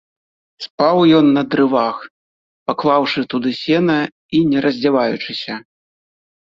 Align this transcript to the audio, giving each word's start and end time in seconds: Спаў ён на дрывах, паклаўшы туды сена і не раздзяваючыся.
Спаў 0.65 0.97
ён 1.17 1.25
на 1.35 1.43
дрывах, 1.55 1.97
паклаўшы 2.73 3.21
туды 3.35 3.49
сена 3.63 3.99
і 4.37 4.47
не 4.51 4.59
раздзяваючыся. 4.69 5.53